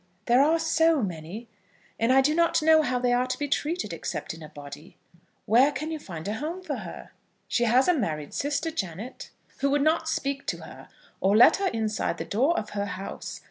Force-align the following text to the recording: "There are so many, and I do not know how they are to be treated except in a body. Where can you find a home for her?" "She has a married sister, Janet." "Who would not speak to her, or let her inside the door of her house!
"There 0.25 0.41
are 0.41 0.57
so 0.57 1.03
many, 1.03 1.47
and 1.99 2.11
I 2.11 2.21
do 2.21 2.33
not 2.33 2.63
know 2.63 2.81
how 2.81 2.97
they 2.97 3.13
are 3.13 3.27
to 3.27 3.37
be 3.37 3.47
treated 3.47 3.93
except 3.93 4.33
in 4.33 4.41
a 4.41 4.49
body. 4.49 4.97
Where 5.45 5.71
can 5.71 5.91
you 5.91 5.99
find 5.99 6.27
a 6.27 6.33
home 6.33 6.63
for 6.63 6.77
her?" 6.77 7.11
"She 7.47 7.65
has 7.65 7.87
a 7.87 7.93
married 7.93 8.33
sister, 8.33 8.71
Janet." 8.71 9.29
"Who 9.59 9.69
would 9.69 9.83
not 9.83 10.09
speak 10.09 10.47
to 10.47 10.63
her, 10.63 10.89
or 11.19 11.37
let 11.37 11.57
her 11.57 11.67
inside 11.67 12.17
the 12.17 12.25
door 12.25 12.57
of 12.57 12.71
her 12.71 12.85
house! 12.87 13.39